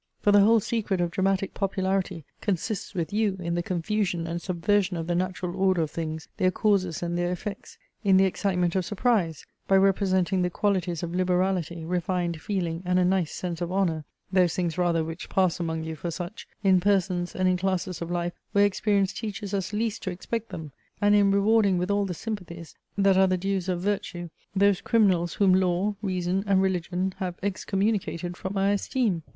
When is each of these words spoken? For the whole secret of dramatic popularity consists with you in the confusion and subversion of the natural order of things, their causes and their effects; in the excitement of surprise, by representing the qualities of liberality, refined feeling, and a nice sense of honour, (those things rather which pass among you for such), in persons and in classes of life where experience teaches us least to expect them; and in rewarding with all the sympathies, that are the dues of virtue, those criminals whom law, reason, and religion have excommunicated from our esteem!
For 0.19 0.31
the 0.31 0.39
whole 0.39 0.59
secret 0.59 0.99
of 0.99 1.11
dramatic 1.11 1.53
popularity 1.53 2.25
consists 2.41 2.95
with 2.95 3.13
you 3.13 3.37
in 3.39 3.53
the 3.53 3.61
confusion 3.61 4.25
and 4.25 4.41
subversion 4.41 4.97
of 4.97 5.05
the 5.05 5.13
natural 5.13 5.55
order 5.55 5.83
of 5.83 5.91
things, 5.91 6.27
their 6.37 6.49
causes 6.49 7.03
and 7.03 7.15
their 7.15 7.31
effects; 7.31 7.77
in 8.03 8.17
the 8.17 8.25
excitement 8.25 8.75
of 8.75 8.83
surprise, 8.83 9.45
by 9.67 9.77
representing 9.77 10.41
the 10.41 10.49
qualities 10.49 11.03
of 11.03 11.13
liberality, 11.13 11.85
refined 11.85 12.41
feeling, 12.41 12.81
and 12.83 12.97
a 12.97 13.05
nice 13.05 13.31
sense 13.31 13.61
of 13.61 13.71
honour, 13.71 14.03
(those 14.31 14.55
things 14.55 14.75
rather 14.75 15.03
which 15.03 15.29
pass 15.29 15.59
among 15.59 15.83
you 15.83 15.95
for 15.95 16.09
such), 16.09 16.47
in 16.63 16.79
persons 16.79 17.35
and 17.35 17.47
in 17.47 17.55
classes 17.55 18.01
of 18.01 18.09
life 18.09 18.33
where 18.53 18.65
experience 18.65 19.13
teaches 19.13 19.53
us 19.53 19.71
least 19.71 20.01
to 20.01 20.09
expect 20.09 20.49
them; 20.49 20.71
and 20.99 21.13
in 21.13 21.29
rewarding 21.29 21.77
with 21.77 21.91
all 21.91 22.05
the 22.07 22.15
sympathies, 22.15 22.73
that 22.97 23.17
are 23.17 23.27
the 23.27 23.37
dues 23.37 23.69
of 23.69 23.81
virtue, 23.81 24.31
those 24.55 24.81
criminals 24.81 25.35
whom 25.35 25.53
law, 25.53 25.95
reason, 26.01 26.43
and 26.47 26.63
religion 26.63 27.13
have 27.17 27.35
excommunicated 27.43 28.35
from 28.35 28.57
our 28.57 28.71
esteem! 28.71 29.21